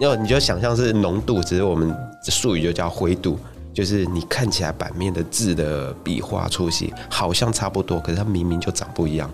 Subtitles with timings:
[0.00, 1.92] 要你就想象是浓度，只是我们
[2.22, 3.36] 术语就叫灰度，
[3.74, 9.28] 就是你看起来版面的字的笔画粗细好像差不多，可是它明明就长不一样。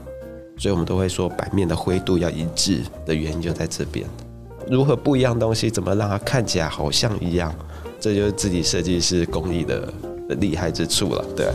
[0.57, 4.09] 所以我们都会说版面的灰度要一致的原因就在这边。
[4.67, 7.55] 如何不一样东西，怎么让它看起来好像一样？
[8.01, 9.93] 这就是自己设计师工艺的
[10.41, 11.47] 厉害之处了，对。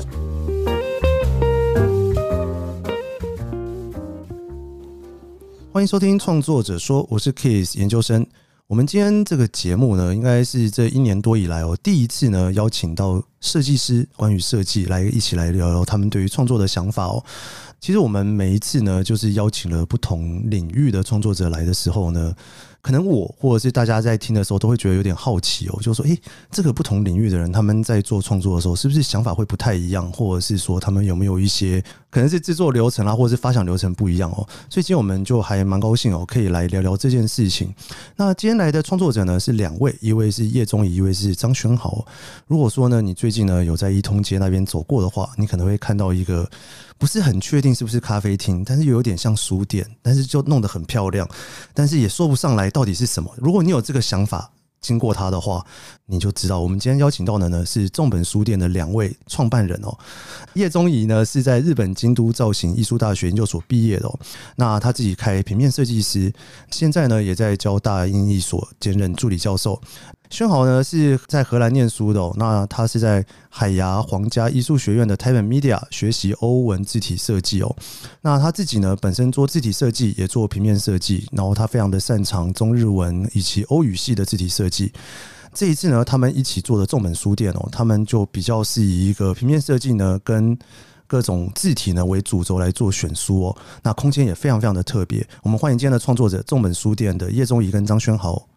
[5.72, 8.24] 欢迎收听创作者说，我是 Kiss 研究生。
[8.70, 17.26] 我们今天这个节目呢，应该是这一年多以来哦，第一次呢邀请到设计师，关于设计来一起来聊聊他们对于创作的想法哦。
[17.80, 22.32] 其实我们每一次呢，就是邀请了不同领域的创作者来的时候呢。
[22.82, 26.20] 可能我或者是大家在听的时候都会觉得有点好奇哦，就是说，诶，
[26.50, 34.48] 这个不同领域的人他们在做创作的时候，是不是想法会不太一样，或者是说他们有没有一些可能是制作流程啊，或者是发想流程不一样哦？
[34.70, 37.74] 所以今天我们就还蛮高兴哦，可以来聊聊这件事情。
[38.16, 42.06] 那今天来的创作者呢是两位，一位是叶宗沂，一位是张轩豪。
[42.48, 46.50] 如果说呢你最近呢有在一通街那边走过的话，你可能会看到一个。
[46.98, 51.26] 不是很确定是不是咖啡厅，但是又有点像书店，但是就弄得很漂亮，
[51.74, 53.34] 但是也说不上来到底是什么。
[53.38, 55.66] 如果你有这个想法，经过他的话，
[56.06, 56.60] 你就知道。
[56.60, 59.98] 我们今天邀请到的呢是重本书店的两位创办人哦。
[60.54, 64.20] 叶宗仪呢是在日本京都造型艺术大学研究所毕业的哦，
[64.56, 66.34] 那他自己开平面设计师，
[66.72, 69.82] 现在呢也在交大英艺所兼任助理教授。
[70.30, 77.76] 轩豪呢是在荷兰念书的哦，那他是在海牙皇家艺术学院的 Taipei Media 学习欧文字体设计哦。
[78.22, 84.94] 那他自己呢本身做字体设计，也做平面设计，然后他非常的擅长中日文以及欧语系的字体设计。
[85.52, 90.56] 这一次呢，他们一起做的众本书店哦，他们就比较是以一个平面设计呢跟
[91.08, 93.58] 各种字体呢为主轴来做选书哦。
[93.82, 95.28] 那空间也非常非常的特别。
[95.42, 98.48] 我们欢迎今天的创作者众本书店的叶宗仪跟张轩豪。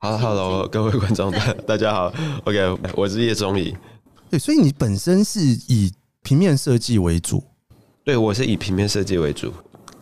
[0.00, 1.32] 好，Hello，各位观众，
[1.66, 2.12] 大家好。
[2.44, 3.74] OK，我是叶宗沂。
[4.30, 5.92] 对，所以你本身是以
[6.22, 7.42] 平面设计为主。
[8.04, 9.52] 对，我是以平面设计为主，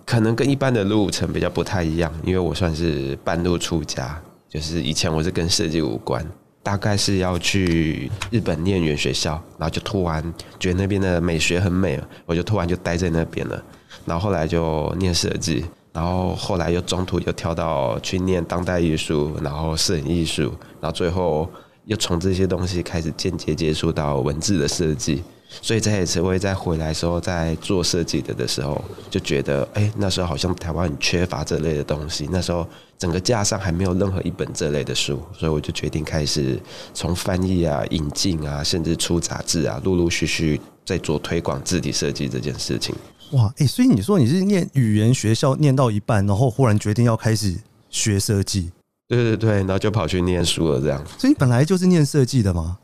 [0.04, 4.20] 可能跟一般的路程比较不太一样，因为我算是半路出家，
[4.50, 6.22] 就是以前我是跟设计无关，
[6.62, 10.22] 大概是要去日本念语言学校，然后就突然
[10.60, 13.64] 觉得那边的美学很美，我就突然就待在那边了，
[14.04, 15.64] 然后后来就念设计。
[15.96, 21.48] 然后后来又中途又跳到去念当代艺术，然后摄影艺术，然后最后
[21.86, 25.22] 又从这些东西开始间接接触到文字的设计。
[25.62, 32.28] 所以这一次我也在回来时候，在做设计的的时候，就觉得，哎，那时候好像台湾很缺乏这类的东西。
[32.30, 32.66] 那时候
[32.98, 36.60] 整个架上还没有任何一本这类的书，所以我就决定开始
[36.92, 42.94] 从翻译啊、引进啊，甚至出杂志啊，陆陆续续在做推广字体设计这件事情。
[43.32, 47.56] 哇，哎、欸，所以你说你是念语言学校念到一半，然后忽然决定要开始
[47.90, 48.70] 学设计？
[49.08, 51.02] 对对对，然后就跑去念书了，这样。
[51.18, 52.78] 所以你本来就是念设计的吗？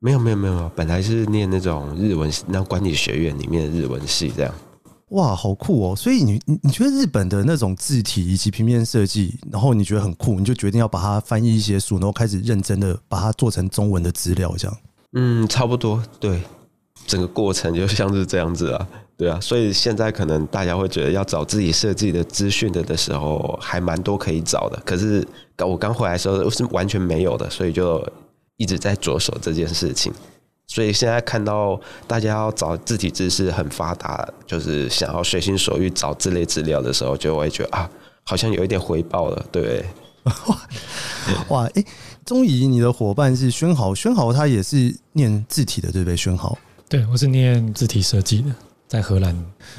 [0.00, 4.54] 没有没有没有，本来是念那种日文，那管理学院里面的日文系这样。
[5.10, 5.96] 哇，好酷哦！
[5.96, 14.76] 所以你你你觉得日本的那种字体以及平面设计，然后你觉得很酷，你就决定要把它翻译一些书，然后开始认真的把它做成中文的资料，这样。
[15.12, 16.42] 嗯，差不多，对，
[17.06, 18.88] 整个过程就像是这样子啊。
[19.16, 24.78] 对啊，所以现在可能大家会觉得要找自己设计的资讯的的时候，还蛮多可以找的。
[24.84, 25.26] 可是
[25.58, 28.06] 我刚回来的时候是完全没有的，所以就
[28.58, 30.12] 一直在着手这件事情。
[30.66, 37.90] 所以现在看到大家要找字体知识很发达，就是想要随心所欲找这类资料的时候，就会觉得啊，
[38.24, 39.82] 好像有一点回报了，对。
[41.48, 41.86] 哇，哎、欸，
[42.24, 46.16] 宗沂，你的伙伴是宣豪，宣豪他也是念字体的，对不对？
[46.16, 48.54] 宣豪，对，我是念字体设计的。
[48.88, 49.36] 在荷兰，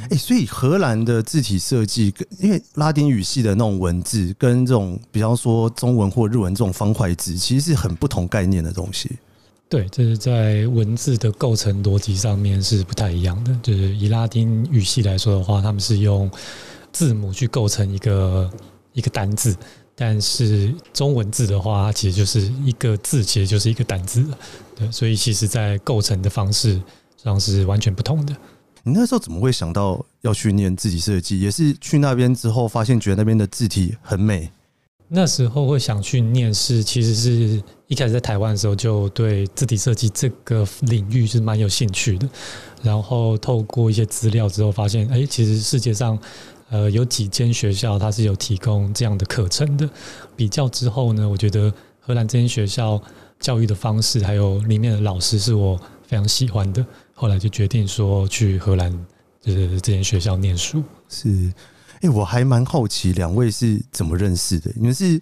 [0.10, 9.10] 哎，所以荷兰的字体设计，跟因为拉丁语系的那种文字，跟这种比方说中文或日文这种方块字，其实是很不同概念的东西。
[9.70, 13.58] 对，这是在文字的构成逻辑上面是不太一样的。
[13.64, 16.30] 就是以拉丁语系来说的话，他们是用
[16.92, 18.52] 字母去构成一个
[18.92, 19.56] 一个单字，
[19.96, 24.26] 但是中文字的话，它其实就是一个字，其实就是一个单字。
[24.78, 26.82] 对，所以其实在构成的方式
[27.16, 28.36] 上是完全不同的。
[28.84, 31.40] 你那时候怎么会想到要去念字体设计？
[31.42, 34.50] 也是去那边之后发现，觉得那边的字体很美。
[35.10, 42.30] 那时候会想去念，是其实是一开始在台湾的时候就对字体设计这个领域是蛮有兴趣的。
[42.84, 46.18] 然后透过一些资料之后，发现哎，其实世界上
[46.70, 49.90] 呃有几间学校它是有提供这样的课程的。
[50.36, 53.02] 比较之后呢，我觉得荷兰这间学校
[53.40, 56.86] 教育的方式还有里面的老师是我非常喜欢的。
[57.14, 58.92] 后来就决定说去荷兰，
[59.42, 60.84] 就是这间学校念书。
[61.10, 61.52] 是，
[62.02, 64.72] 哎，我还蛮好奇两位是怎么认识的？
[64.76, 65.20] 你们是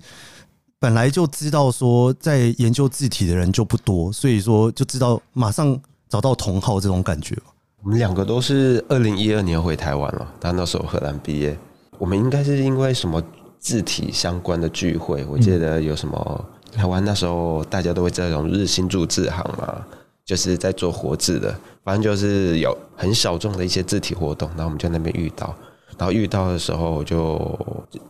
[0.77, 5.79] 本来就知道说在研究字体的人就不多，所以说就知道马上
[6.09, 7.35] 找到同好这种感觉。
[7.81, 11.57] 我们两个都是二零一二年回台湾了，他那时候荷兰毕业。
[11.97, 13.23] 我们应该是因为什么
[13.57, 16.45] 字体相关的聚会，我记得有什么
[16.75, 19.85] 台湾那时候大家都会在这种日新注字行嘛，
[20.25, 25.55] 就是在做活字的，反正就是有很小众的一些字体活动，然后我们就在那边遇到。
[25.97, 27.39] 然后遇到的时候，就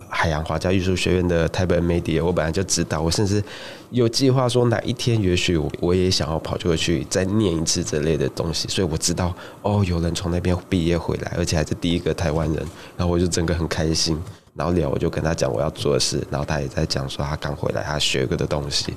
[0.10, 3.44] 海洋华家艺术学院的台北 Media，我本来就知道，我甚至
[3.92, 9.32] 有计划说哪一天也许我也想要跑过去再念一次这类的东西，所以我知道
[9.62, 12.66] 哦，有人从那边毕业回来，而且还是第一个台湾人，
[12.98, 14.20] 然后我就整个很开心，
[14.56, 18.94] 然后聊我就跟他讲我要做的事，然后他也在讲说他刚回来他学过的东西，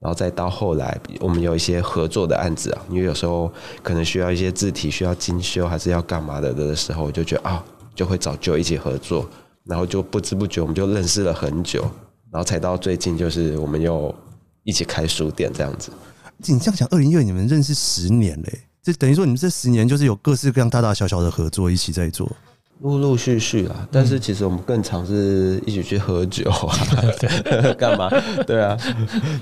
[0.00, 3.50] 然后再到后来我们有一些合作的案子啊，因为有时候
[3.82, 7.64] 可能需要一些字体需要精修还是要干嘛的的时候，我就觉得啊。
[7.96, 9.26] 就会找就一起合作，
[9.64, 11.80] 然后就不知不觉我们就认识了很久，
[12.30, 14.14] 然后才到最近就是我们又
[14.64, 15.90] 一起开书店这样子。
[16.36, 22.30] 你这样讲，二零一二你们认识十年嘞，这等于说你们这十年就是有各式各样大大小小的合作一起在做，
[22.80, 23.88] 陆陆续续啦。
[23.90, 26.76] 但是其实我们更常是一起去喝酒啊，
[27.78, 28.10] 干嘛？
[28.46, 28.76] 对啊，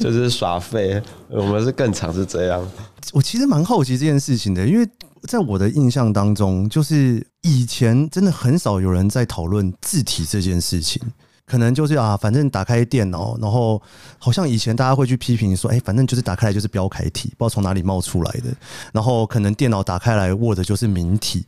[0.01, 1.03] 就是耍废。
[1.29, 2.67] 我们是更常是这样。
[3.13, 4.89] 我其实蛮好奇这件事情的，因为。
[5.27, 11.01] 在我的印象当中，就是以前真的很少有人在讨论字体这件事情，
[11.47, 13.81] 可能就是啊，反正打开电脑，然后
[14.19, 18.55] 好像以前大家会去批评说，哎，反正就是打开来就是标楷体，不知道从哪里冒出来的，
[18.93, 21.45] 然后可能电脑打开来 Word 就是明体。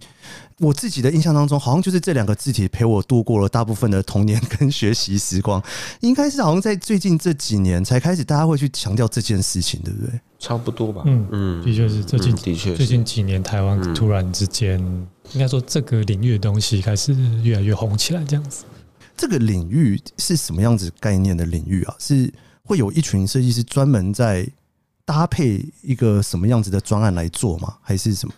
[0.59, 5.63] 我自己的印象当中，好像就是这两个字体陪我度过了大部分的童年跟学习时光。
[6.01, 10.19] 应该是好像在最近这几年才开始，大家会去强调这件事情，对不对？
[10.39, 11.03] 差不多吧。
[11.05, 14.79] 嗯嗯，的确是最近，的确最近几年台湾突然之间，
[15.33, 18.65] 应该说这个领域的东西开始越来越红起来，这样子。
[19.17, 21.95] 这个领域是什么样子概念的领域啊？
[21.99, 22.33] 是
[22.63, 24.49] 会有一群设计师专门在
[25.05, 27.77] 搭配一个什么样子的专案来做吗？
[27.81, 28.35] 还是什么？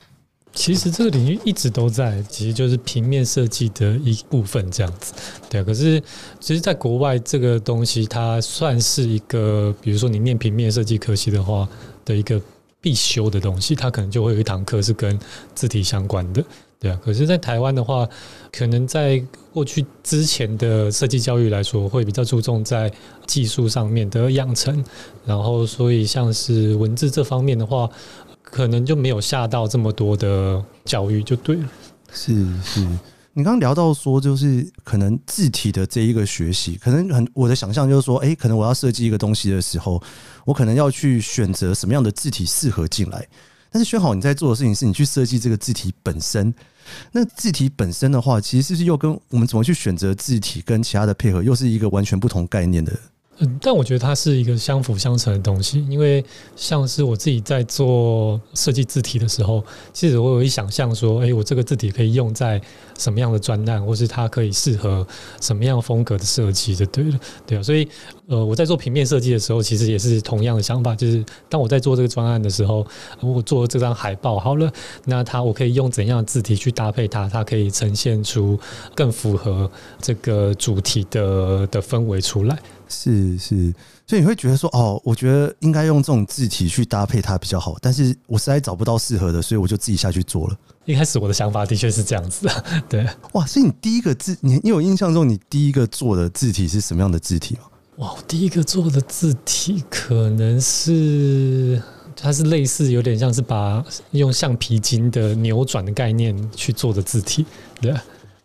[0.54, 5.12] 其实这个领域一直都在，其实就是平面设计的一部分这样子。
[5.48, 6.02] 对，可是
[6.40, 11.68] 其实，在国外这个东西，它算是一个，比如说你念平面设计科系的话
[12.04, 12.40] 的一个
[12.80, 15.16] 必修的东西，它可能就会有一堂课是跟
[15.54, 16.44] 字体相关的。
[16.80, 18.08] 对啊，可是，在台湾的话，
[18.52, 19.22] 可能在
[19.52, 22.92] 过去之前的设计教育来说，会比较注重在
[23.26, 24.84] 技术上面的养成，
[25.24, 27.88] 然后所以像是文字这方面的话。
[28.50, 31.68] 可能就没有下到这么多的教育就对了。
[32.10, 32.32] 是
[32.62, 32.80] 是，
[33.34, 40.02] 你刚刚聊到说，就是可能字体的这一个学习，可能很我的想象就是说，哎，可能我要设计一个东西的时候，
[40.46, 43.28] 我可能要去选择什么样的字体适合进来。
[43.70, 46.54] 但是轩豪，你在做的事情是你去设计这个字体本身。
[47.12, 52.92] 那字体本身的话，其实是不是又跟我们怎么去选择字体跟其他的配合，又是一个完全不同概念的？
[53.40, 56.24] 嗯，但我觉得它是一个相辅相成的东西，因为
[56.56, 62.60] 像是我自己在做设计字体的时候，其实我有一想象说，哎，我这个字体可以用在
[62.98, 65.06] 什么样的专案，或是它可以适合
[65.40, 67.88] 什么样风格的设计，就对了，对啊，所以
[68.26, 72.84] 呃，我在做平面设计的时候，其实也是同样的想法，就是当我在做这个专案的时候，
[73.20, 74.68] 我做这张海报好了，
[75.04, 78.58] 那它我可以用怎样的字体去搭配它，它可以呈现出
[78.96, 82.58] 更符合这个主题的的氛围出来。
[82.88, 83.74] 是是，
[84.06, 90.56] 所以你会觉得说，哦，我觉得应该用这种字体去搭配它比较好，但是我实在找不到适合的，所以我就自己下去做了。
[90.86, 92.48] 一开始我的想法的确是这样子，
[92.88, 97.60] 对，哇，所以你第一个字，你你有印象中你第一个做的字体是什么样的字体吗？
[97.96, 101.82] 哇，我第一个做的字体可能是，
[102.16, 107.44] 它是类似有点像是把用橡皮筋的扭转的概念去做的字体，
[107.80, 107.94] 对。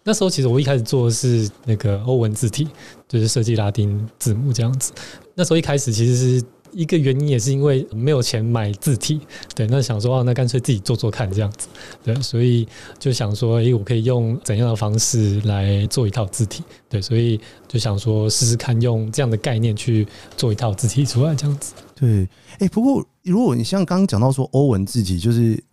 [0.06, 2.68] 那时候其实我一开始做的是那个欧文字体，
[3.14, 4.92] 就是设计拉丁字母这样子。
[5.36, 9.22] 那时候一开始其实是一个原因，也是因为没有钱买字体，
[9.54, 11.68] 对，那想说啊，那干脆自己做做看这样子，
[12.04, 12.68] 对，所以
[12.98, 21.76] 就想说，哎，我可以用怎样的方式来做一套字体，对，所以就想说试试看用这样的概念去做一套字体出来这样子。
[21.94, 22.28] 对，
[22.58, 25.64] 哎，不过如果你像刚刚讲到说欧文字体就是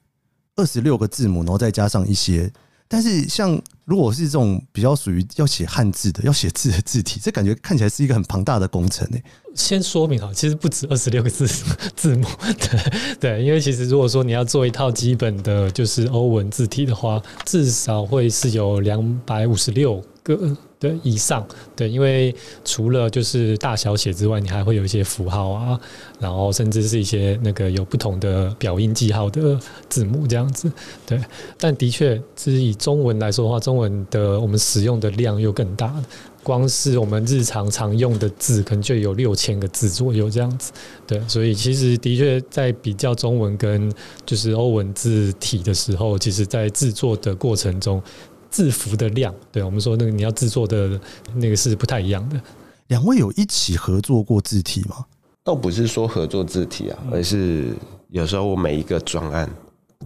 [0.57, 2.53] 二十六个字母，然后再加上一些。
[2.93, 9.23] 但是，像如果是这种比较属于要写汉字的、要写字的字体，这感觉看起来是一个很庞大的工程诶。
[9.55, 11.47] 先说明哈，其实不止二十六个字
[11.95, 12.27] 字母，
[12.59, 20.03] 对对，因为其实如果说你要做一套基本的，就是欧文字体的话，至少会是有两百五十六。
[20.37, 21.47] 格对以上，
[21.77, 22.35] 对，因为
[22.65, 25.79] 除了就是大小写之外，你还会有一些符号啊，
[26.19, 29.61] 然后甚至是一些那个有不同的表音记号的
[29.91, 30.73] 字母这样子，
[31.07, 31.21] 对。
[31.59, 35.95] 但的确，是以中文来说的话，中文的我们使用的量又更大。
[36.43, 40.73] 光是我们日常常用的字，可能就有六千个字左右这样子。
[41.07, 43.93] 对，所以其实的确在比较中文跟
[44.25, 48.03] 就是欧文字体的时候，其实在制作的过程中，
[48.51, 51.01] 字符的量，对我们说那个你要制作的
[51.35, 52.41] 那个是不太一样的。
[52.89, 55.05] 两位有一起合作过字体吗？
[55.45, 57.73] 倒不是说合作字体啊，而是
[58.09, 59.49] 有时候我每一个专案。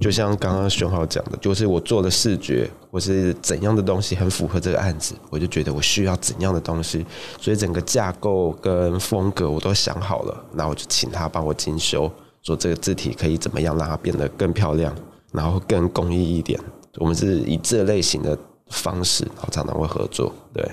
[0.01, 7.07] 就像刚刚熊浩讲的，就是我做的视觉或是怎样的东西很符合这个案子，我就觉得我需要怎样的东西，
[7.41, 12.11] 所以整个架构跟风格我都想好了，那我就请他帮我精修，
[12.43, 14.93] 说这个字体可以怎么样让它变得更漂亮，
[15.31, 16.59] 然后更工艺一点。
[16.97, 20.33] 我们是以这类型的方式，然后常常会合作。
[20.53, 20.65] 对，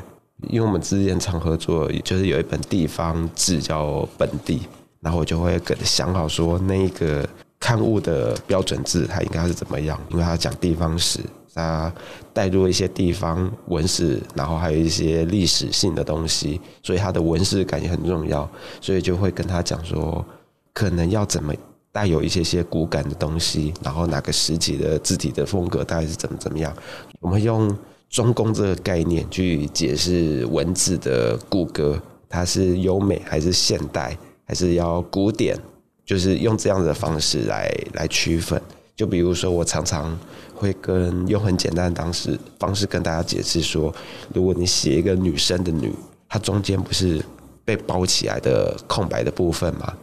[0.50, 4.62] 因为我们之前常合作，就是有一本地方志叫本地，
[5.00, 7.28] 然后我就会跟想好说那一个。
[7.64, 9.96] 刊物的标准字，它应该是怎么样？
[10.10, 11.20] 因为它讲地方史，
[11.54, 11.94] 它
[12.34, 18.50] 带入一些地方文史，然后还有一些历史性的东西，所以它的文史感也很重要。
[18.82, 20.26] 所以就会跟他讲说，
[20.74, 21.54] 可能要怎么
[21.92, 26.74] 带有一些些骨感的东西，然后哪个时期的字体的风格大概是怎么怎么样？
[27.20, 27.76] 我们用
[28.10, 35.58] 中宫这个概念去解释文字的骨骼，它是优美还是现代，还是要古典？
[36.06, 38.62] 就是用这样的方式来来区分，
[38.96, 40.18] 就比如说我常常
[40.54, 43.94] 会跟用很简单的当时方式跟大家解释说，
[44.34, 45.94] 如果你写一个女生的女，
[46.28, 47.24] 它中间不是
[47.64, 49.94] 被包起来的空白的部分吗？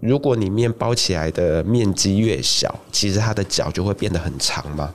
[0.00, 4.94] 如果你面包起来的面积越小，其实它的脚就会变得很长嘛，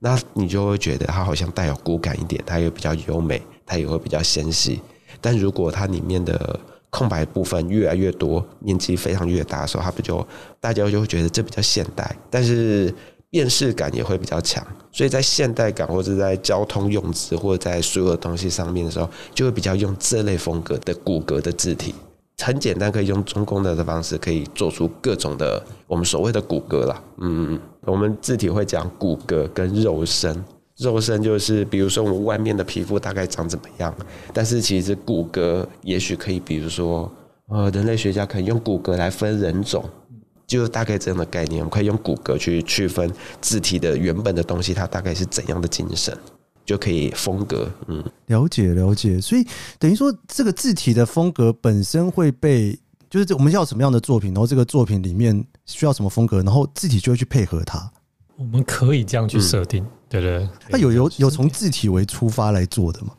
[0.00, 4.80] 那你就会觉得它好像带有骨感一点，它也比较优美，它也会比较纤细。
[5.20, 6.58] 但如果它里面的
[6.90, 10.26] 空白部分越来越多，面积非常越大的时候，它不就
[10.58, 12.92] 大家就会觉得这比较现代，但是
[13.30, 14.66] 辨识感也会比较强。
[14.90, 21.94] 所以在现代感或者在交通用字或者在所有的东西上面的时候，就会比较用这类风格的骨骼的字体。
[22.42, 27.02] 很简单，可以用中宫的的方式，可以做出各种的我们所谓的骨骼啦。
[27.18, 30.44] 嗯，我们字体会讲骨骼跟肉身。
[30.78, 33.94] 肉身就是，比如说我们外面的皮肤大概长怎么样，
[34.32, 37.08] 但是其实骨骼也许可以，比如说，
[37.48, 39.84] 呃，人类学家可以用骨骼来分人种，
[40.46, 46.16] 就大概这样的概念，我们可以用骨骼去区分字体的原本的东西，它大概是怎样的精神，
[46.64, 47.70] 就可以风格。
[47.86, 49.46] 嗯，了解了解，所以
[49.78, 52.78] 等于说这个字体的风格本身会被，
[53.10, 57.90] 就是我们要什么样的作品，然后这个作品里面需要什么风格，然后字体就会去配合它。
[58.36, 59.82] 我们可以这样去设定。
[59.84, 63.14] 嗯对对，那有有有从字体为出发来做的吗？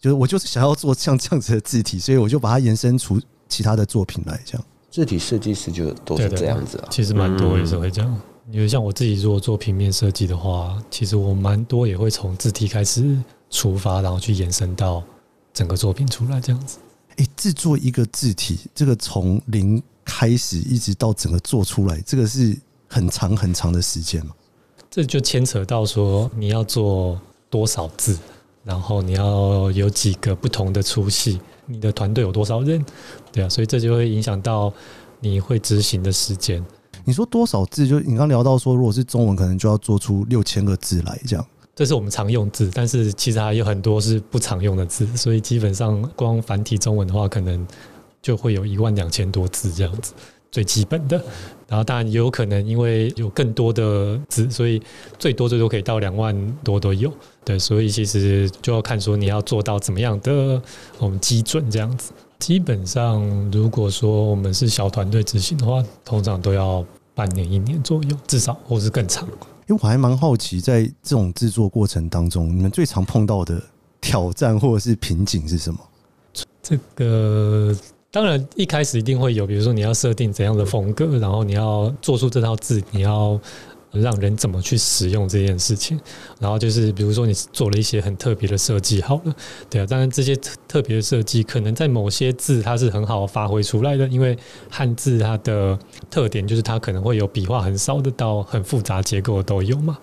[0.00, 4.40] 就是我就是想要做像这样子的字体，所以我就把它延伸出其他的作品来。
[4.46, 6.88] 这样字体设计师就都是这样子啊。
[6.90, 8.18] 其实蛮多也是会这样，
[8.50, 13.16] 因为像我自己如果做平面设计的话，其实我蛮多也会从字体开始
[13.50, 15.02] 出发，然后去延伸到
[15.52, 16.78] 整个作品出来这样子。
[17.16, 22.56] 哎，制作一个字体，这个从零开始一直到整个做出来，这个是
[22.88, 24.32] 很长很长的时间嘛？
[24.90, 28.18] 这就牵扯到说你要做多少字，
[28.64, 32.82] 然后你要有几个不同的粗细，你的团队有多少人，
[33.30, 34.72] 对啊，所以这就会影响到
[35.20, 36.64] 你会执行的时间。
[37.08, 37.88] 你说多少字？
[37.88, 41.46] 就你刚聊到说，如果是中文，可能就要做出六千个字来，这样。
[41.74, 47.66] 这是我们常用字，但是其实还有很多是不常用的字，所以基本上光繁体中文的话，可能
[48.20, 50.12] 就会有一万两千多字这样子。
[50.52, 51.16] 最基本的，
[51.66, 54.78] 然后当然也有可能因为有更多的字，所以
[55.18, 57.10] 最多最多可以到两万多都有。
[57.42, 60.60] 对，所以其实就要看说你要做到怎么样的
[60.98, 62.12] 我们基准这样子。
[62.38, 66.84] 基本上如果说我们是小团队执行的话，通常都要
[67.18, 69.26] 半年一年左右，至少或是更长。
[69.66, 73.60] 因为我还蛮好奇，在这种制作过程当中，你们最常碰到的
[74.00, 75.80] 挑战或者是瓶颈是什么？
[76.62, 77.76] 这个。
[78.12, 83.38] 当然，一开始一定会有，比如说你要设定怎样的风格，然后你要做出这套字，你要
[83.92, 85.98] 让人怎么去使用这件事情。
[86.38, 89.34] 然后就是，比如说你做了一些很特别的设计，好了，
[89.70, 89.86] 对啊。
[89.86, 94.36] 当然，这些特别的设计可能在某些字它是很好发挥出来的，因为
[94.70, 95.78] 汉字它的
[96.10, 99.98] 特点就是它可能会有笔画很少的到很复杂结构都有嘛。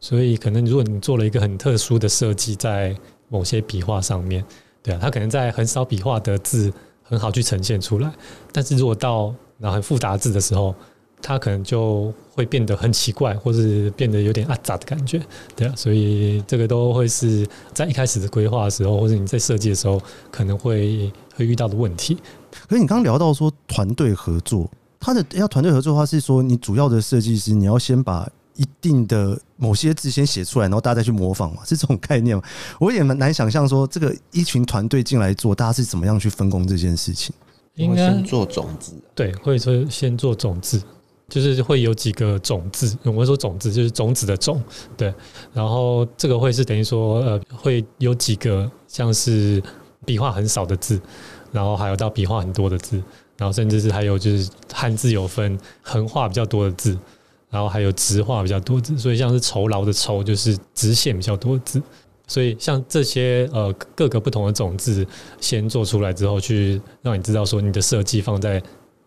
[0.00, 2.96] 所以，可能如果你做了一个很特殊的设计在
[3.28, 4.44] 某些笔画上面，
[4.82, 6.72] 对啊，它可能在很少笔画的字。
[7.02, 8.08] 很好去呈现出来，
[8.52, 10.72] 但是如果到然后很复杂字的时候，
[11.22, 15.20] 它可能就会变得很奇怪，或是变得有点阿杂的感觉，
[15.54, 20.00] 对啊，所以这个都会是在一开始的规划的时候，或者你在设计的时候
[20.30, 22.16] 可能会会遇到的问题。
[22.68, 32.42] 可是你刚刚聊到说团队合作，他的要团队合作的话，是说你主要的设计师，你要先把一定的某些字先写出来，然后大家再去模仿嘛，是这种概念吗？
[32.78, 37.34] 我也蛮难想象说这个一群团队进来做，大家是怎么样去分工这件事情。
[37.76, 40.82] 应该先做种子，对，会说先做种子。
[41.30, 44.60] 就是会有几个种子，我们说种子就是种子的种，
[44.96, 45.14] 对。
[45.54, 49.62] 然后这个会是等于说，呃，会有几个像是
[50.04, 51.00] 笔画很少的字，
[51.52, 53.00] 然后还有到笔画很多的字，
[53.36, 56.98] 然后甚至是还有就是汉字有分横画比较多的字，
[57.48, 61.80] 然后还有直画比较多字，所以像是酬劳的酬就是直线比较多的字，
[62.26, 65.06] 所以像这些呃各个不同的种子
[65.40, 68.60] 先做出来之后，去让你知道说你的设计放在。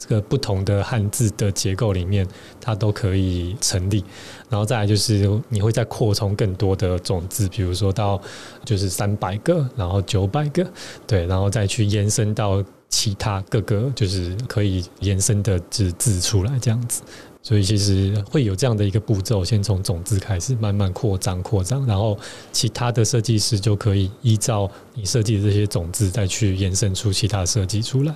[0.05, 2.27] 这个不同的汉字的结构里面，
[2.59, 4.03] 它都可以成立。
[4.49, 8.21] 然后再来就是，你会再扩充更多的种子，比如说到
[8.65, 10.69] 就是三百个，然后九百个，
[11.07, 17.01] 对，然后再去延伸到其他各个就是可以延伸的字字出来这样子。
[17.41, 22.17] 所以其实会有这样的一个步骤，先从种子开始慢慢扩张扩张，然后
[22.51, 28.15] 其他的设计师就可以依照你设计的这些种子，再去延伸出其他设计出来。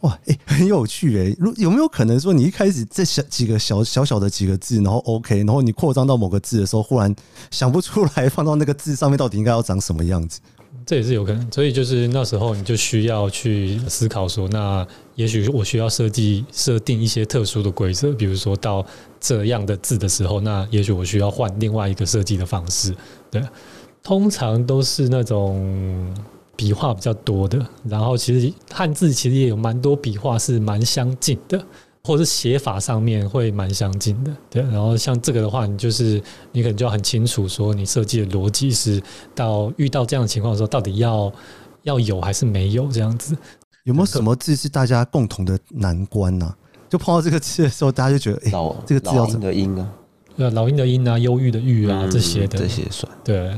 [0.00, 7.14] 哇，诶、 很有趣诶、如有没有可能说，你一开始这小几个小小小的几个字，然后 OK，然后你扩张到某个字的时候，忽然
[7.50, 10.40] 想不出来放到那个字上面到底应该要长什么样子？
[10.84, 11.50] 这也是有可能。
[11.50, 18.84] 所以就是那时候你就需要去思考说，那也许我需要设计设定一些特殊的规则，比如说到
[19.18, 22.94] 这样的字的时候，那也许我需要换另外一个设计的方式。
[23.30, 23.42] 对，
[24.02, 26.14] 通常都是那种。
[26.56, 31.62] 笔画比较多的，然后其实汉字其实也有蛮多笔画是蛮相近的，
[32.02, 34.34] 或者是写法上面会蛮相近的。
[34.48, 36.22] 对，然后像这个的话，你就是
[36.52, 39.02] 你可能就要很清楚说，你设计的逻辑是
[39.34, 41.30] 到遇到这样的情况的时候，到底要
[41.82, 43.36] 要有还是没有这样子？
[43.84, 46.56] 有没有什么字是大家共同的难关呢、啊？
[46.88, 49.92] 就碰到这个字的时候，大家就觉得，哎、欸，这个字要怎么音啊？
[50.36, 53.52] 对，老鹰的鹰啊，忧郁的郁啊，这些的，这些算对。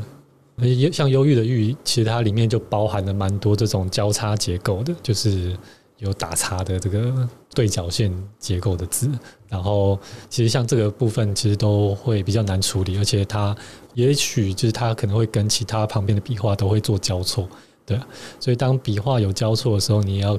[0.93, 5.57] 像忧郁的郁，其实它里面就包含了蛮多这种交叉结构的，就是
[5.99, 9.11] 有打叉的这个对角线结构的字。
[9.49, 13.57] 然后，其实像这个部分，其实都会比较难处理，而且它
[13.95, 17.49] 也许就是它可能会跟其他旁边的笔画都会做交错，
[17.87, 17.99] 对。
[18.41, 20.39] 所以当笔画有交错的时候，你要。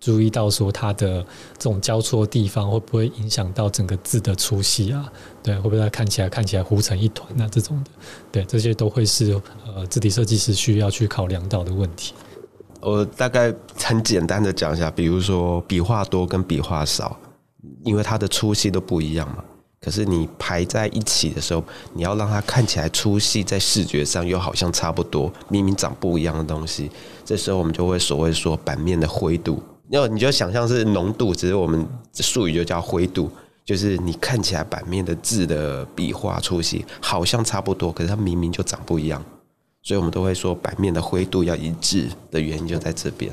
[0.00, 1.22] 注意到说它的
[1.58, 5.12] 这种交错地方会不会影响到整个字的粗细啊？
[5.42, 7.46] 对，会不会看起来看起来糊成一团啊？
[7.52, 7.90] 这种的，
[8.32, 12.14] 对，这些都会是呃字体设计师需要去考量到的问题。
[12.80, 17.14] 我大概很简单的讲一下，比如说笔画多跟笔画少，
[17.84, 19.44] 因为它的粗细都不一样嘛。
[19.82, 26.90] 可是你排在一起的时候，你要让它看起来粗细在视觉上又好像差不多，明明长不一样的东西，
[27.24, 29.62] 这时候我们就会所谓说版面的灰度。
[29.90, 33.30] 要你就想象是浓度，只是我们术语就叫灰度，
[33.64, 39.22] 就是你看起来版面的字的笔画粗细好像差不多，可是它明明就长不一样，
[39.82, 43.32] 所以我们都会说版面的灰度要一致的原因就在这边。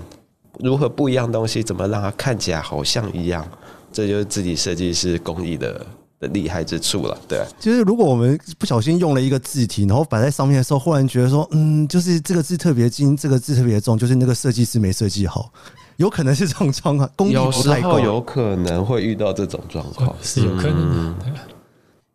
[0.59, 3.47] 如何不一样东西，怎么让它看起来好像一样，
[3.91, 5.85] 这就是自己设计师工艺的
[6.19, 7.15] 的厉害之处了。
[7.27, 15.53] 对，就是如果我们不小心用了一个字体，然后摆在上面的时候，忽然觉得说，嗯，就是这个字特别轻，这个字特别重，就是那个设计师没设计好。
[15.97, 17.49] 有可能是这种状况，功力不太够。
[17.49, 21.25] 有时候有可能会遇到这种状况，是有可能的。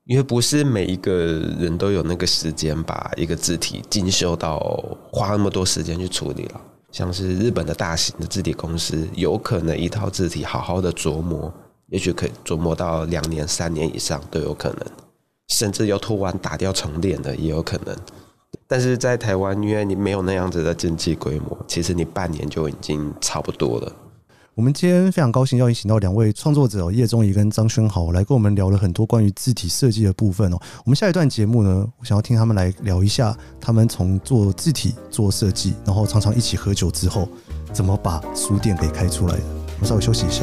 [0.05, 1.13] 因为不是每一个
[1.59, 4.59] 人都有那个时间把一个字体精修到
[5.13, 6.61] 花那么多时间去处理了。
[6.91, 11.51] 像是日本的大型的字体公司，有可能一套字体好好的琢磨，
[11.87, 14.87] 也许可以琢磨到两年、三年以上都有可能，
[15.49, 17.97] 甚至要突然打掉重练的也有可能。
[18.73, 23.93] 但是在台湾，因为你没有那样子的经济规模，其实你半年就已经差不多了。
[24.55, 30.59] 我们今天非常高兴要邀请到两位创作者叶宗仪跟张轩豪来跟我们聊了很多关于字体设计的部分哦。
[30.87, 37.29] 我们下一段节目呢，我想要听他们来聊一下他们从做字体做设计，然后常常一起喝酒之后，
[37.75, 39.43] 怎么把书店给开出来的。
[39.75, 40.43] 我们稍微休息一下。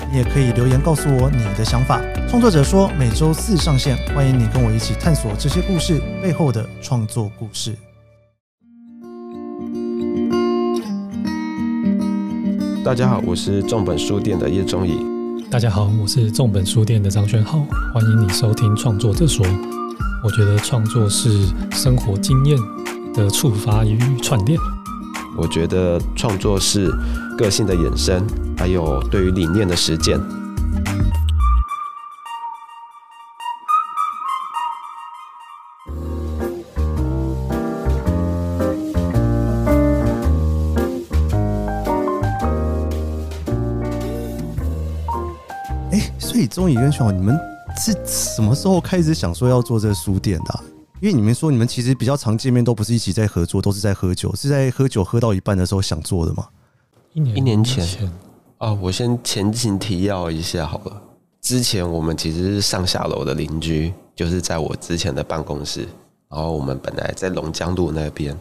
[0.11, 2.01] 你也可以留言告诉我你的想法。
[2.27, 7.73] 创作者说每周四上线，欢迎你跟我一起探索这些故事背后的创作故事。
[12.83, 14.97] 大家好，我是众本书店的叶中颐。
[15.49, 17.59] 大家好，我是众本书店的张轩浩。
[17.93, 19.45] 欢迎你收听创作者说。
[20.25, 22.57] 我觉得创作是生活经验
[23.13, 24.59] 的触发与串联。
[25.37, 26.91] 我觉得创作是
[27.37, 28.23] 个性的衍生，
[28.61, 30.19] 还有对于理念的实践。
[45.91, 47.35] 哎，所以中颐跟轩浩，你们
[47.77, 50.63] 是什么时候开始想说要做这个书店的啊？
[50.99, 56.47] 因为你们说你们其实比较常见面，都不是一起在合作，都是在喝酒，是在喝酒喝到一半的时候想做的吗？
[57.13, 57.83] 一年一年前
[58.61, 61.01] 啊，我先前情提要一下好了。
[61.41, 65.87] 之前我们其实是上下楼的邻居，就是在我之前的办公室。
[66.29, 68.37] 然后我们本来在龙江路那边，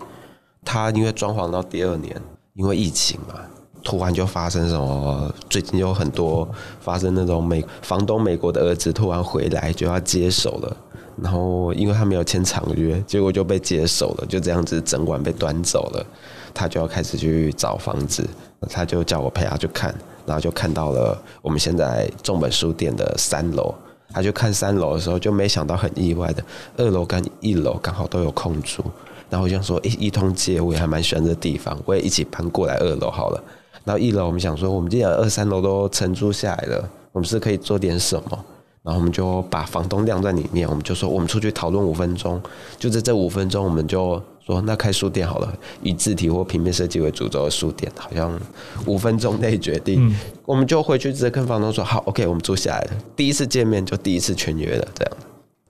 [0.63, 2.15] 他因为装潢到第二年，
[2.53, 3.35] 因为疫情嘛，
[3.83, 5.35] 突然就发生什么？
[5.49, 6.47] 最近有很多
[6.83, 10.77] 发生那种美房东美国的儿子突然回来就要接手了。
[11.17, 16.07] 然后，因为他没有签长约，结果就被接手了，就这样子整晚被端走了。
[16.53, 18.29] 他就要开始去找房子，
[18.69, 19.95] 他就叫我陪他去看，
[20.27, 23.75] 然后就看到了我们现在众本书店的三楼。
[24.13, 26.43] 他就看三楼的时候，就没想到很意外的，
[26.77, 28.83] 二楼跟一楼刚好都有空出。
[29.29, 33.41] 然后我想说，一一通街，我也还蛮喜欢这地方，我也一起搬过来二楼好了。
[33.85, 38.45] 然后一楼我们想说，我们既然二三楼都承租下来了，我们是可以做点什么。
[38.83, 42.43] 然后我们就把房东晾在里面，我们就说我们出去讨论五分钟，
[42.81, 44.21] 就在这五分钟，我们就
[44.51, 48.39] 说那开书店好了，以字体或平面设计为主轴的书店，好像
[48.87, 52.93] 五分钟内决定，嗯、我们就回去直接跟房东说好，OK，我们租下来了。
[53.15, 55.17] 第一次见面就第一次签约了，这样。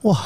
[0.01, 0.19] 哇，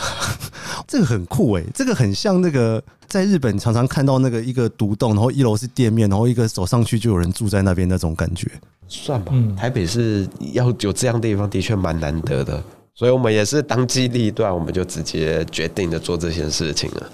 [0.87, 8.49] 这个很酷诶，这个很像那个在日本常常看到那个一个独栋，然后一楼是店面，然后一个走上去就有人住在那边那种感觉。
[8.87, 12.63] 算吧，台北是要有这样的地方，的确蛮难得的。
[12.93, 17.11] 所以我们也是当机立断，我们就直接决定的做这件事情了。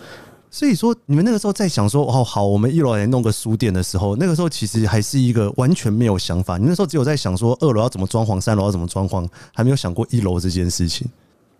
[0.54, 6.58] 所以说，你们那个时候在想说，哦，好，我们一楼来弄个书店的时候，那个时候其实还是一个完全没有想法。
[6.58, 11.08] 你那时候只有在想说，二楼要怎么装潢，三楼要怎么装潢，还没有想过一楼这件事情。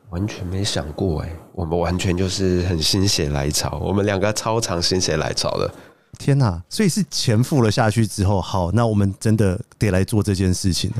[0.10, 5.74] 完全没想过哎，我们完全就是很心血来潮，我们两个超常心血来潮的。
[6.20, 6.62] 天哪！
[6.68, 10.98] 所以是钱付了下去之后，好，那我们真的得来做这件事情了。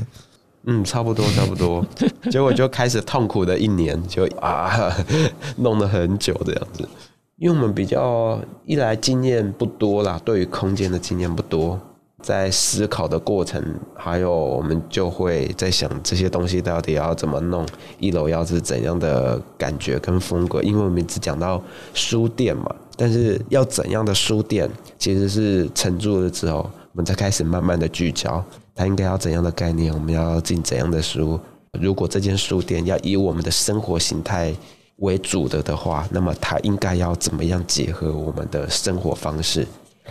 [0.64, 1.84] 嗯，差不多差不多，
[2.32, 4.90] 结果就开始痛苦的一年，就啊，
[5.58, 6.88] 弄了很久这样子。
[7.36, 11.80] 因为我们比较一来经验不多啦，对于空间的经验不多，
[12.22, 13.60] 在思考的过程，
[13.96, 17.66] 还有我们就会在想这些东西到底要怎么弄，
[17.98, 20.62] 一楼要是怎样的感觉跟风格。
[20.62, 21.60] 因为我们只讲到
[21.94, 26.58] 书店嘛，但是要怎样的书店，其实是承住了之后，
[26.92, 28.44] 我们才开始慢慢的聚焦。
[28.74, 29.92] 它应该要怎样的概念？
[29.92, 31.40] 我们要进怎样的书？
[31.80, 34.54] 如果这间书店要以我们的生活形态
[35.02, 39.66] 为主的的话，那么它应该要怎么样结合我们的生活方式？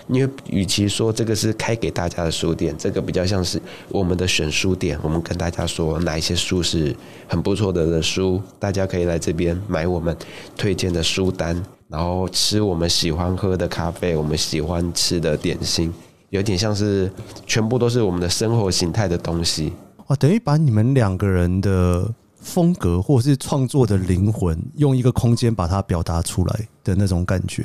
[0.08, 4.98] 因为与其说这个是开给大家的书店，这个比较像是我们的选书店。
[5.02, 6.96] 我们跟大家说哪一些书是
[7.28, 10.16] 很不错的的书，大家可以来这边买我们
[10.58, 15.94] 推荐的书单，然后吃我们喜欢喝的咖啡，我们喜欢吃的点心。
[16.30, 17.12] 有点像是
[17.46, 19.74] 全部都是我们的生活形态的东西
[20.08, 22.10] 哇，等于把你们两个人的
[22.42, 27.64] 风格或者是创作的灵魂，用一个空间把它表达出来的那种感觉，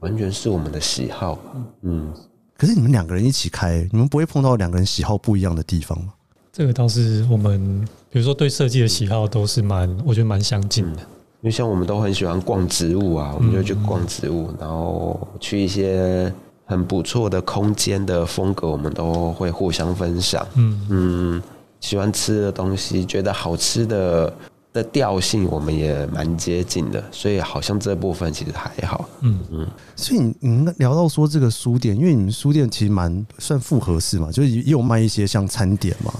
[0.00, 1.38] 完全是我们的喜好。
[1.82, 2.12] 嗯，
[2.56, 6.12] 可是你们两个人一起开，你们不会碰到两个人喜好不一样的地方吗？
[6.52, 11.00] 这个倒是我们，比如说对设计的喜好都是蛮，我觉得蛮相近的。
[11.00, 16.32] 因为像我们都很喜欢逛植物啊，我们就去逛植物，然后去一些。
[16.66, 20.46] 很不错的空间的风格，我们都会互相分享。
[20.54, 21.42] 嗯嗯，
[21.80, 24.32] 喜欢吃的东西，觉得好吃的
[24.72, 29.08] 的调性，我们也蛮接近的，所以好像这部分其实还好。
[29.20, 29.66] 嗯嗯，
[29.96, 36.12] 所以你们聊到说这个书店，因为你们书店其实蛮算复合式嘛，就是也有卖一些像餐点嘛。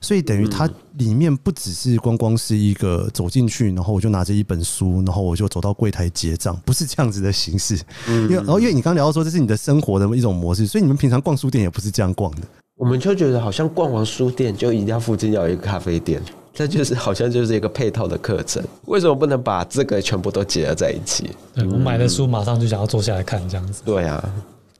[0.00, 7.74] 所以等于它里面不只是光光是一个走进去，然后我就拿着一本书，然后我就走到柜台结账，不是这样子的形式。
[8.06, 12.42] 因为然后因为你刚聊到说这是你的生活的一种模式，所以你们平常逛书店也不是这样逛的。
[12.84, 16.20] 我们就觉得好像逛完书店就一定要附近要有一个咖啡店，
[16.52, 18.62] 这就是好像就是一个配套的课程。
[18.84, 21.30] 为什么不能把这个全部都结合在一起？
[21.54, 23.80] 对，我买的书马上就想要坐下来看这样子。
[23.86, 24.22] 对啊。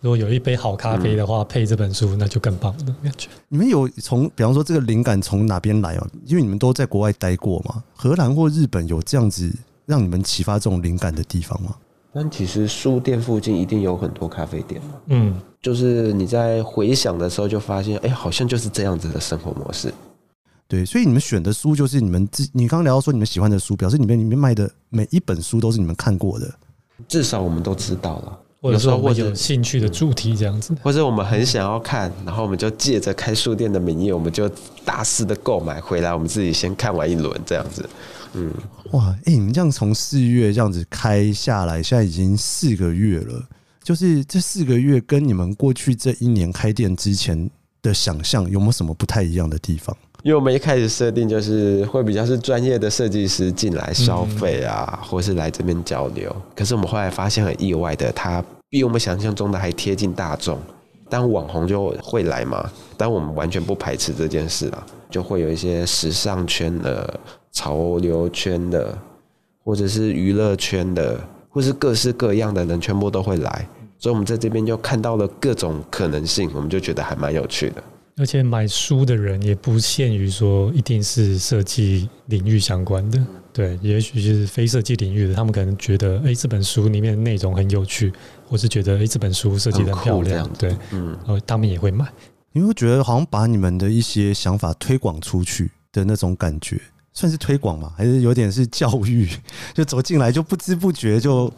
[0.02, 3.30] 如果有一杯好咖啡的话，配这本书，那就更棒了感觉。
[3.48, 6.06] 你们有从，比方说这个灵感从哪边来哦？
[6.26, 9.50] 因为你们都在国外待过嘛，荷兰或日本有这样子
[9.86, 11.74] 让你们启发这种灵感的地方吗？
[12.14, 14.90] 但其实书店附近一定有很多咖啡店嘛。
[15.06, 19.92] 嗯，就是你在回想的时候就发现，哎，好像就是这样子的生活模式。
[20.68, 26.54] 对，所以你们选的书就是你们自，你刚刚聊到说你们喜欢的书，表示里面里面卖的每一本书都是你们看过的，
[27.08, 28.38] 至少我们都知道了。
[28.62, 34.50] 或者说或者有兴趣的主题这样子，或者我们很想要看，然后我们就借着开书店的名义，我们就
[34.86, 37.86] 大肆的购买回来，我们自己先看完一轮这样子。
[38.34, 38.52] 嗯，
[38.92, 43.42] 哇，哎、欸，你们这样从四月这样子开下来，现在已经四个月了，
[43.82, 47.50] 就是这四个月跟你们过去这一年开店之前
[47.82, 49.96] 的想象有没有什么不太一样的地方？
[50.22, 56.34] 因为我们一开始设定就是会比较是专业的设计师进来消费啊，或是来这边交流。
[56.56, 60.58] 可是我们后来发现很意外的，他比我们想象中的还贴近大众。
[61.10, 67.20] 但网红就会来嘛，但我们完全不排斥这件事啊，就会有一些时尚圈的、
[67.52, 68.98] 潮流圈的，
[69.62, 73.68] 或者是娱乐圈的，或是各式各样的人，全部都会来。
[73.96, 77.84] 所以我们在这边就看到了各种可能性，我们就觉得还蛮有趣的。
[78.16, 88.12] 而且买书的人也不限于说一定是设计领域相关的，对，也许是非设计领域的，他们可能觉得，哎，这本书里面的内容很有趣，
[88.48, 92.04] 或是觉得，哎，这本书设计的漂亮，对，嗯，然后他们也会买。
[92.54, 96.80] 你会觉得好像把你们的一些想法推广出去的那种感觉，
[97.12, 97.92] 算是推广吗？
[97.96, 99.28] 还是有点是教育？
[99.74, 101.52] 就走进来就不知不觉就。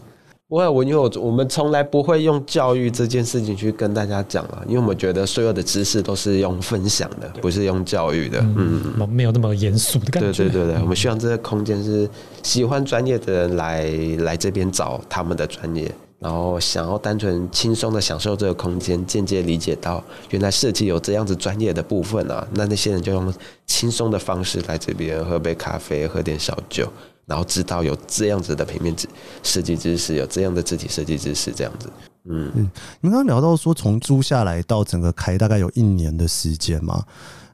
[0.48, 8.38] 不会，我因为我我们从来不会用教育这件事情去跟大家讲啊，因为我们觉得所有的知识都是用分享的，不是用教育的。
[8.40, 10.44] 嗯，嗯，没有那么严肃的感觉。
[10.44, 12.08] 对对对对，我们希望这个空间是
[12.44, 23.32] 喜欢专业的人来来这边找他们的专业，然后想要单纯轻松的享受这个空间，间接理解到原来设计有这样子专业的部分啊，那那些人就用
[23.66, 26.90] 轻松的方式来这边喝杯咖啡，喝点小酒。
[27.26, 28.94] 然后知道有这样子的平面
[29.42, 31.90] 设计知识，有这样的字体设计知识，这样子。
[32.24, 37.04] 嗯，嗯，你们刚刚聊到说，从租下来到整个开大概有一年的时间嘛？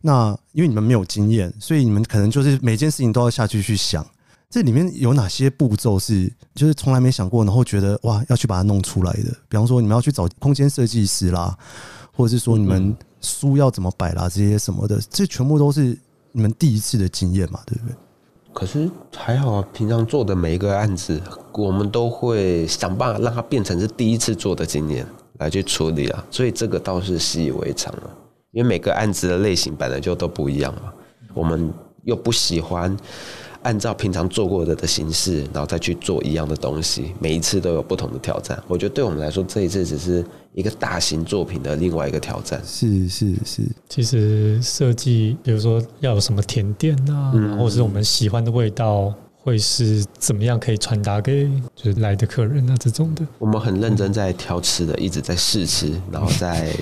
[0.03, 4.07] 那因为你们没有经验，所以你们可能就是每件事情都要下去去想，
[4.53, 9.35] 这里面有哪些步骤是就是从来没想过，然后觉得哇要去把它弄出来的？
[9.49, 11.57] 比方说你们要去找空间设计师啦，
[12.15, 15.99] 或者是说你们书要怎么摆啦，这些什么的，这全部都是
[16.33, 17.61] 你们第一次的经验嘛？
[17.65, 17.97] 对不对？
[18.53, 21.19] 可是还好啊，平常做的每一个案子，
[21.55, 25.07] 我们都会想办法让它变成是第一次做的经验
[25.39, 28.11] 来去处理啊，所以这个倒是习以为常了。
[28.51, 30.93] 因为每个案子的类型本来就都不一样嘛，
[31.33, 31.73] 我们
[32.05, 32.95] 又不喜欢。
[33.63, 38.61] 按照平常做过的的形式，然后再去做一样的东西，每一次都有不同的挑战。
[38.67, 42.61] 我觉得对我们来说，这一次只是一个大型作品的另外一个挑战。
[42.65, 53.27] 是是是，其实设计，比如说要有什么甜点啊，嗯、或者是我们喜欢的味道，会是怎么样可以传达给就是来的客人啊这种的。
[53.39, 56.75] 我们很认真在挑吃的，一直在试吃，然后再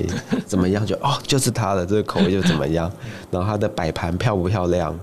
[0.46, 2.90] 怎么样就哦，就是它的这个口味就怎么样，
[3.30, 4.98] 然后它的摆盘漂不漂亮。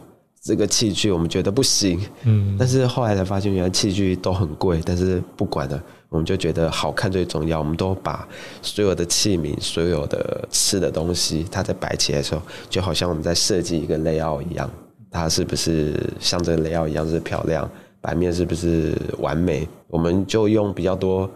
[0.47, 7.59] 这个器具我们觉得不行，嗯，但是后来才发现原来器具都很贵，但是不管了，我们就觉得好看最重要。
[7.59, 8.25] 我们都把
[8.61, 14.69] 所有的器皿、所有的吃的东西，它在摆起来的时候，就好像我们在设计一个 layout 一样，
[15.11, 19.67] 它是不是像这个 layout 一样是漂亮，版面是不是完美？
[19.89, 21.29] 我们就用比较多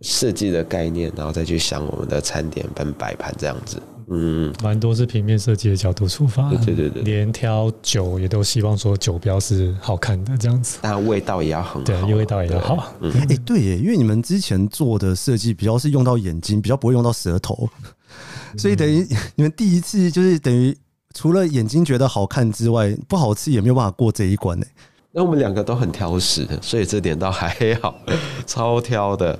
[0.00, 3.76] 设计的概念，然后再去想我们的餐点跟摆盘这样子。
[4.08, 12.92] 嗯，蛮多是平面设计的角度出发，对对对对，连挑酒也都希望说酒标是好看的这样子，但味道也要很好，对，味道也要好。
[13.00, 17.68] 嗯，哎，对耶，因为你们之前做的设计比较是用到眼睛，比较不会用到舌头，
[18.56, 20.76] 所以等于 你们第一次就是等于
[21.14, 24.66] 除了眼睛觉得好看之外，不好吃也没有办法过这一关呢。
[25.12, 27.94] 那我们两个都很挑食的，所以这点倒还好，
[28.46, 29.38] 超挑的。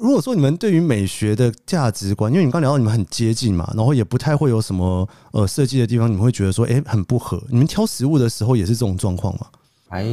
[0.00, 7.42] 如果说你们对于美学的价值观，因为你刚聊到你们很接近嘛，然后也不太会有什么呃设计的地方，你们会觉得说，哎，很不合。
[7.48, 9.46] 你们挑食物的时候也是这种状况吗？
[9.88, 10.04] 还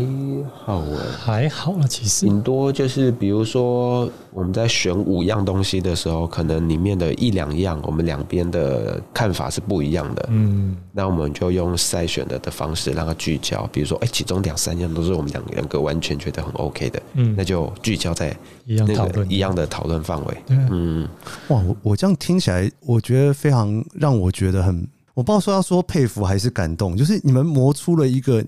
[0.54, 10.30] 好啊，还好了，其实顶多就是比如说我们在选五样东西的时候，可能里面的一两样，我们两边的看法是不一样的。
[10.30, 13.68] 嗯，那我们就用筛选的的方式让它聚焦。
[13.74, 20.38] 比如说，哎，其中两三样都是我们两两个完全觉得很 OK 的，嗯，那就聚焦在一样讨论一样的讨论范围。
[20.50, 21.10] 嗯，
[21.48, 28.46] 哇，我我这样听起来，我觉得非常让我觉得很，我不知道说要说佩服还是感动，就是你们磨出了一个。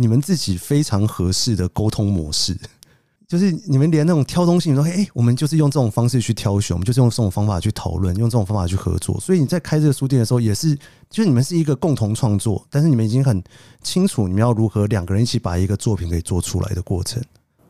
[0.00, 2.56] 你们自己非常合适的沟通模式，
[3.26, 9.18] 就是你们连那种挑东西，你说，哎、我们就是用这种方式去挑选，我们就是用这种方法去讨论，用这种方法去合作。
[9.18, 10.72] 所以你在开这个书店的时候，也是，
[11.10, 13.42] 就是你们是一个共同创作，但是你们已经很
[13.82, 17.20] 清楚你们要如何两个人一起把一个作品给做出来的过程。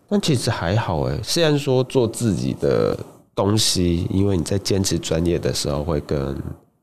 [0.06, 2.98] 但其实还好哎，虽然说做自己的
[3.34, 6.36] 东西，因为你在坚持专业的时候，会跟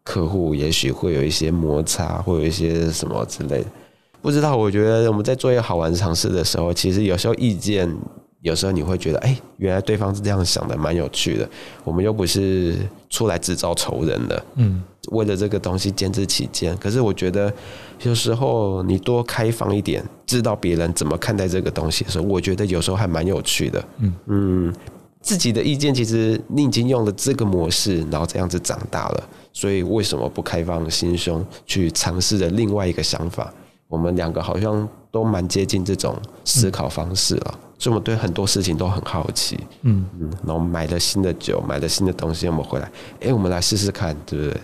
[0.03, 3.67] 客户也许会有一些摩擦，会有一些什么之类的。
[4.25, 7.87] 不知道，我觉得我们在做一个好玩尝试的时候，其实有时候意见。
[8.41, 11.49] 有时候你会觉得，哎，原来对方是这样想的，蛮有趣的。
[11.83, 12.75] 我们又不是
[13.09, 16.77] 出来制造仇人的，嗯，为了这个东西坚持己见。
[16.77, 17.51] 可是我觉得，
[18.03, 23.83] 有时候你多开放一点，知道别人怎么看待这个东西的时候，我觉得有时候还蛮有趣的。
[23.97, 24.73] 嗯嗯，
[25.21, 33.51] 自己的意见其实你已经用了这个模式，然后这样子长大了，所以为什么不开放心胸去尝试着另外一个想法？
[33.87, 37.59] 我们两个好像都蛮接近这种思考方式了。
[37.77, 44.61] 所以我们对很多事情都很好奇，嗯嗯，然后买了新的酒，买了新的东西，我们回来，哎，我们来试试看，对不对？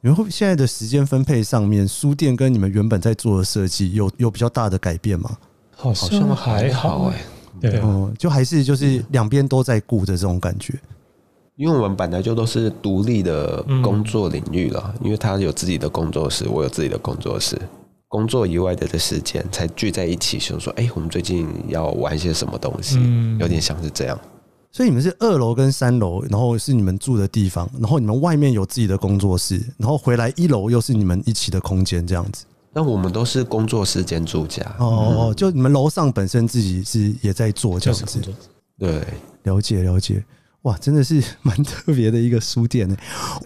[0.00, 5.30] 然后现在的时间分配上面，书店跟你们原本在做的设计有有比较大的改变吗？
[5.76, 7.24] 好像还好哎，
[7.60, 10.74] 对，哦，就还是就是两边都在顾着这种感觉，
[11.54, 17.56] 因为我们本来就都是独立的工作领域了，因为他有自己的工作室，我有自己的工作室。
[18.12, 22.98] 工作以外的的时间才聚在一起，就说：“哎，我们最近要玩些什么东西？”
[23.40, 24.18] 有点像是这样。
[24.70, 32.44] 所以你们是二楼跟三楼，然后是你们住的地方，然后你们外面有自己的工作室，然后回来一楼又是你们一起的空间，这样子。
[32.74, 38.20] 那我们都是工作时间住家哦哦，就你们楼上本身自己是也在做这样子。
[38.78, 39.02] 对，
[39.44, 40.22] 了解了解。
[40.62, 42.96] 哇，真的是 蛮特别的一个书店呢。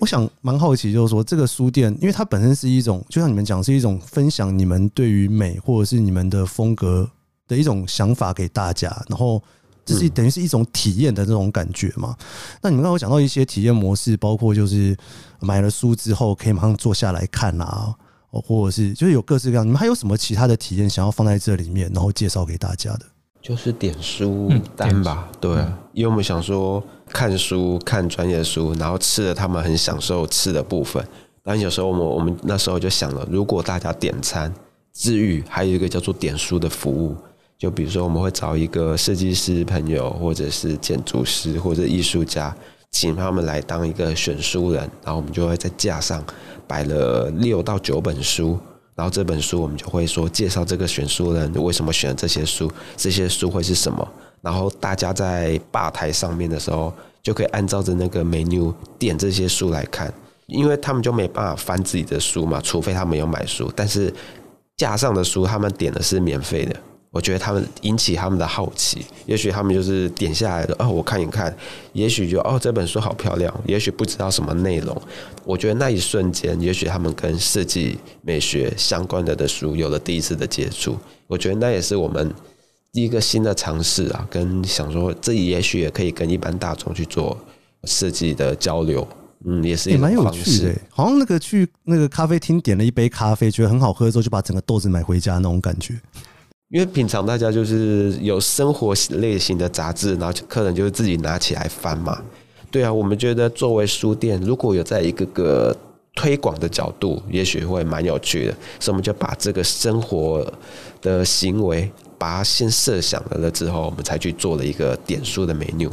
[0.01, 7.11] 我想蛮好奇，就是说这个书店，因为它本身是一种，就像你们讲，是一种分享你们对于美或者是你们的风格
[7.49, 9.43] 的一种想法给大家，然后
[9.85, 12.15] 这是等于是一种体验的这种感觉嘛。
[12.61, 14.95] 那你们刚刚讲到一些体验模式，包括就是
[15.41, 17.95] 买了书之后可以马上坐下来看啊，
[18.31, 19.65] 或者是就是有各式各样。
[19.67, 23.07] 你们还有什么其他的体验想要放在这里面，然后介绍给大家的？
[23.47, 25.53] 就是点书单吧，对，
[25.93, 31.01] 因为我们想说看书看专业书，然后吃了他们很享受吃的部分。
[31.45, 34.53] 但有时候我们我们那时候就想了，如果大家点餐
[34.93, 37.15] 治愈，还有一个叫做点书的服务，
[37.57, 42.53] 就比如说我们会找一个设计师朋友，或者是建筑师或者艺术家，
[42.91, 46.21] 请他们来当一个选书人，然后我们就会在架上
[46.67, 48.59] 摆了六到九本书。
[48.97, 54.09] 然后这本书我们就会说介绍这个选书人为什么选这些书，这些书会是什么。
[54.41, 60.13] 然后大家在吧台上面的时候，就可以按照着那个 menu 点这些书来看，
[60.47, 63.71] 因为他们就没办法翻自己的书嘛，除非他们有买书。
[63.77, 64.13] 但是
[64.77, 66.75] 架上的书他们点的是免费的。
[67.17, 71.57] 我觉得他们引起他们的好奇，也许他们就是点下来的哦，我看一看，
[71.95, 74.95] 也许就哦这本书好漂亮，也许不知道什么内容。
[75.43, 80.95] 我觉得那一瞬间，也许他们跟设计美学相关的的书有了第一次的接触。
[81.27, 82.31] 我觉得那也是我们
[82.93, 87.35] 一个新的尝试啊，跟想说这也许也可以跟一般大众去做
[87.85, 89.09] 设计的交流。
[89.47, 95.95] 嗯，也是也蛮有趣的，好像那个去那个咖啡厅点了一杯咖啡，觉得很好喝之后，就把整个豆子买回家那种感觉。
[96.71, 102.21] 因为平常大家就是有生活类型的杂志，然后客人就会自己拿起来翻嘛。
[102.73, 105.77] 对啊，我们觉得作为书店，如果有在一个个
[106.17, 108.53] 推广的角度，也许会蛮有趣的。
[108.81, 110.53] 所以我们就把这个生活
[111.01, 115.89] 的行为，把它先设想了了之后，我们才去做了一个点书的 menu，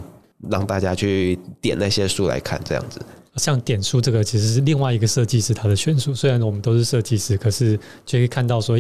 [0.50, 3.00] 让大家去点那些书来看，这样子。
[3.36, 6.16] 像点书这个，其实是另外一个设计师他的选书。
[6.16, 8.76] 虽然我们都是设计师，可是就可以看到说。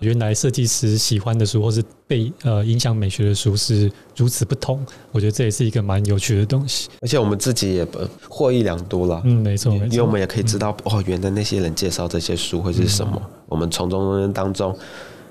[0.00, 6.88] 原来设计师喜欢的书，或是被呃影响美学的书是如此不同，我觉得这也是一个蛮有趣的东西。
[7.00, 7.86] 而且我们自己也
[8.28, 9.22] 获益良多了。
[9.24, 13.12] 嗯，没错，因为我们也可以知道，哦，原来那些人介绍这些书会是什么。
[13.16, 14.76] 嗯、我们从中当中，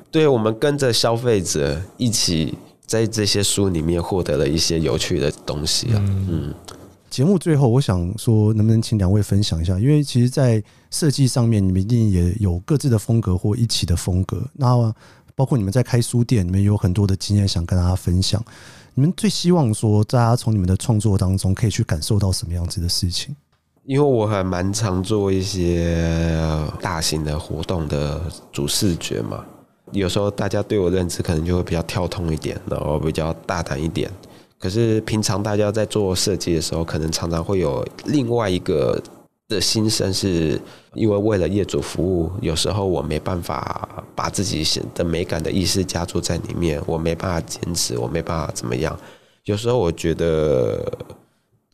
[0.10, 5.97] 对我们跟着消费者一起在这些书里面获得了一些有趣的东西啊。
[5.97, 6.28] 嗯。
[6.30, 6.54] 嗯
[7.15, 9.80] 节目最后，我想说，能不能请两位分享一下？
[9.80, 14.45] 因为其实，在设计上面，你们一定也有各自的风格或一起的风格。
[14.51, 14.93] 那
[15.34, 18.43] 包括你们在开书店，你们有很多的经验想跟大家分享。
[18.95, 23.34] 你们最希望说，大家从你们的创作当中可以去感受到什么样子的事情？
[23.86, 26.38] 因为我还蛮常做一些
[26.82, 29.41] 大型的活动的主视觉嘛，
[29.93, 34.11] 有时候大家对我认知可能就会比较跳通一点，然后比较大胆一点。
[34.66, 38.99] 可是平常大家在做设计的时候，可能常常会有另外一个
[39.47, 40.59] 的心声，是
[40.95, 48.99] 因为为了业主服务，有时候我没办法把自己的美感的意识加注在里面，我没办法坚持，我没办法怎么样。
[49.43, 50.91] 有时候我觉得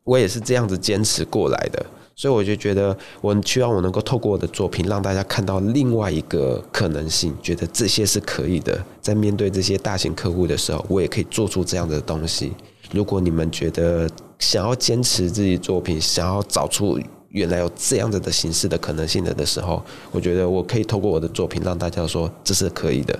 [0.03, 8.83] 我也是这样子坚持过来的，所以我就觉得我希望我能够透过我的作品让大家看到另外一个可能性，觉得这些是可以的。
[8.99, 12.51] 在面对这些大型客户的时候，我也可以做出这样的东西。
[12.91, 23.17] 如果你们觉得想要坚持自己作品，想要找出原来有这样子的形式的可能性的的时候，我觉得我可以透过我的作品让大家说这是可以的。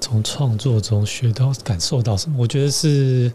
[0.00, 2.36] 从创作中学到、感受到什么？
[2.38, 3.32] 我觉得是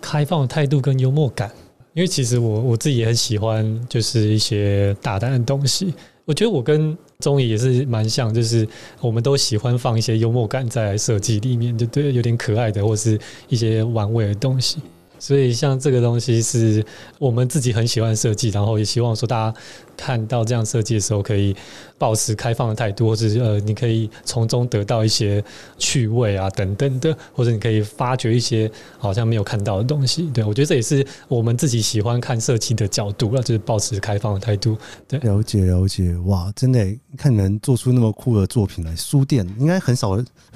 [0.00, 1.50] 开放的态度跟幽默感。
[1.92, 5.92] 因为其实我我自己也很喜欢，就是一些大胆的东西。
[6.24, 8.66] 我觉得我跟宗沂也是蛮像，就是
[9.00, 13.18] 我们都喜欢放一些幽默感在设计里面，就对，有点可爱的或是
[13.48, 14.78] 一些玩味的东西。
[15.18, 16.82] 所以像这个东西是
[17.18, 19.58] 我们自己很喜欢设计，然后也希望说大家
[20.00, 21.54] 看到这样设计的时候，可以
[21.98, 25.44] 保持开放的态度，或者是呃，你可以从中得到一些
[25.76, 30.22] 趣味啊等等的，或者你可以发掘一些好像没有看到的东西。
[30.32, 34.76] 对，我觉得这也是我们自己喜欢看设计的角度，那就是保持开放的态度。
[35.06, 36.82] 对，了解了解，哇，真的
[37.18, 40.12] 看你们做出那么酷的作品来，书店应该很少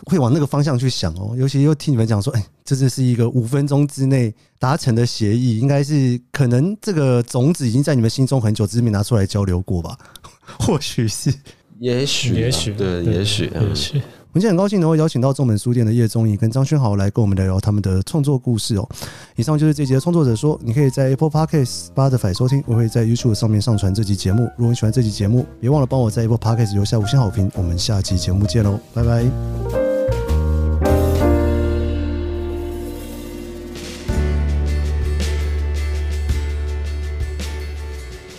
[0.06, 2.42] 会往那个方向去想哦，尤其又听你们讲说，哎。
[2.64, 9.98] 这只是一个五分钟之内达成的协议，应该是可能这个种子已经在你们心中很久，只是没拿出来交流过吧？
[10.60, 11.34] 或许是，
[11.80, 14.00] 也许，也许，对，也许，也许。
[14.32, 18.88] 我们今天很高兴能够邀请到众本书店的叶宗颖跟张轩豪来跟我们聊聊他们的创作故事哦。
[19.36, 24.48] 以上就是这集的创作者说，你可以在 Apple Podcast、Spotify 收听，我会在 YouTube 上面上传这集节目。
[24.56, 27.50] 如果你喜欢这集节目，别忘了帮我在 Apple Podcast 留下五星好评。
[27.54, 29.83] 我们下期节目见喽，拜拜。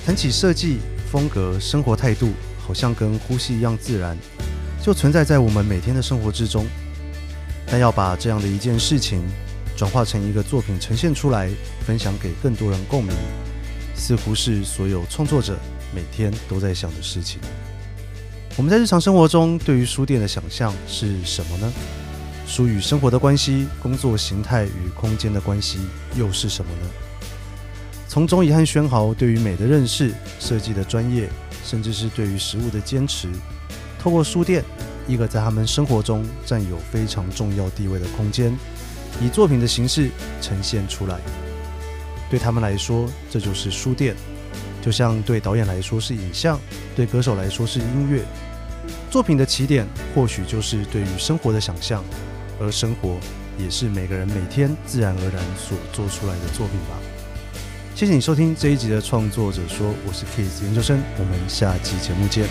[0.05, 0.77] 谈起设计
[1.11, 2.29] 风格、生活态度，
[2.59, 4.15] 好像跟呼吸一样自然，
[4.79, 6.67] 就存在在我们每天的生活之中。
[7.65, 9.23] 但要把这样的一件事情
[9.75, 11.49] 转化成一个作品呈现出来，
[11.87, 13.15] 分享给更多人共鸣，
[13.95, 15.57] 似乎是所有创作者
[15.91, 17.39] 每天都在想的事情。
[18.57, 21.73] 我们在日常生活中对于书店的想象是什么呢？
[22.45, 25.79] 书与生活的关系，工作形态与空间的关系
[26.15, 27.04] 又是什么呢？
[28.07, 31.27] 从宗沂和轩豪对于美的认识、设计的专业，
[31.63, 33.27] 甚至是对于食物的坚持，
[33.99, 34.63] 透过书店，
[35.07, 38.55] 一个在他们生活中占有非常重要地位的空间，
[39.21, 40.09] 以作品的形式
[40.41, 41.19] 呈现出来。
[42.29, 44.15] 对他们来说，这就是书店，
[44.81, 46.59] 就像对导演来说是影像，
[46.95, 48.23] 对歌手来说是音乐。
[49.09, 52.03] 作品的起点或许就是对于生活的想象，
[52.59, 53.17] 而生活
[53.57, 57.04] 也是每个人每天自然而然所做出来的作品吧。
[57.95, 62.45] 谢谢你收听这一集的创作者说，我是 Kiss 研究生，我们下期节目见。